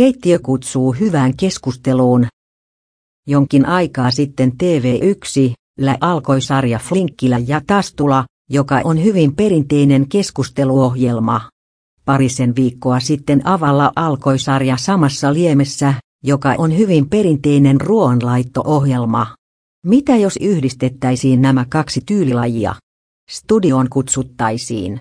Keittiö 0.00 0.38
kutsuu 0.38 0.92
hyvään 0.92 1.36
keskusteluun. 1.36 2.26
Jonkin 3.26 3.66
aikaa 3.66 4.10
sitten 4.10 4.52
TV1 4.52 5.52
lä 5.78 5.96
alkoi 6.00 6.40
sarja 6.40 6.78
Flinkkilä 6.78 7.38
ja 7.46 7.60
Tastula, 7.66 8.24
joka 8.50 8.80
on 8.84 9.04
hyvin 9.04 9.36
perinteinen 9.36 10.08
keskusteluohjelma. 10.08 11.40
Parisen 12.04 12.56
viikkoa 12.56 13.00
sitten 13.00 13.46
Avalla 13.46 13.92
alkoi 13.96 14.38
sarja 14.38 14.76
Samassa 14.76 15.34
liemessä, 15.34 15.94
joka 16.24 16.54
on 16.58 16.78
hyvin 16.78 17.08
perinteinen 17.08 17.80
ruoanlaitto-ohjelma. 17.80 19.26
Mitä 19.86 20.16
jos 20.16 20.36
yhdistettäisiin 20.40 21.42
nämä 21.42 21.66
kaksi 21.68 22.00
tyylilajia? 22.06 22.74
Studioon 23.30 23.88
kutsuttaisiin 23.90 24.98